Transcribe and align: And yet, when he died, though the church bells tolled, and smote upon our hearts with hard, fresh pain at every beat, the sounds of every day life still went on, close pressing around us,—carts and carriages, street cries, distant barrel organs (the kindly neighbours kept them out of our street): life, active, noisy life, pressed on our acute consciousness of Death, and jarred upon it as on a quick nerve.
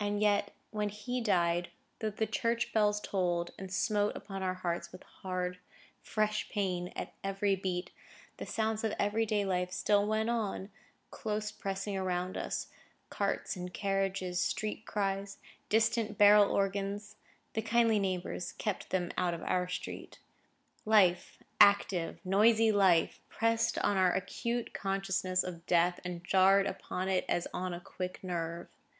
And 0.00 0.20
yet, 0.20 0.54
when 0.72 0.88
he 0.88 1.20
died, 1.20 1.70
though 2.00 2.10
the 2.10 2.26
church 2.26 2.72
bells 2.72 3.00
tolled, 3.00 3.52
and 3.56 3.72
smote 3.72 4.16
upon 4.16 4.42
our 4.42 4.54
hearts 4.54 4.90
with 4.90 5.04
hard, 5.04 5.60
fresh 6.02 6.48
pain 6.48 6.92
at 6.96 7.12
every 7.22 7.54
beat, 7.54 7.92
the 8.38 8.44
sounds 8.44 8.82
of 8.82 8.92
every 8.98 9.24
day 9.24 9.44
life 9.44 9.70
still 9.70 10.04
went 10.04 10.30
on, 10.30 10.70
close 11.12 11.52
pressing 11.52 11.96
around 11.96 12.36
us,—carts 12.36 13.54
and 13.54 13.72
carriages, 13.72 14.40
street 14.42 14.84
cries, 14.84 15.38
distant 15.68 16.18
barrel 16.18 16.50
organs 16.50 17.14
(the 17.52 17.62
kindly 17.62 18.00
neighbours 18.00 18.50
kept 18.58 18.90
them 18.90 19.12
out 19.16 19.32
of 19.32 19.44
our 19.44 19.68
street): 19.68 20.18
life, 20.84 21.40
active, 21.60 22.18
noisy 22.24 22.72
life, 22.72 23.20
pressed 23.28 23.78
on 23.78 23.96
our 23.96 24.12
acute 24.12 24.74
consciousness 24.74 25.44
of 25.44 25.64
Death, 25.66 26.00
and 26.04 26.24
jarred 26.24 26.66
upon 26.66 27.08
it 27.08 27.24
as 27.28 27.46
on 27.54 27.72
a 27.72 27.78
quick 27.78 28.18
nerve. 28.24 28.66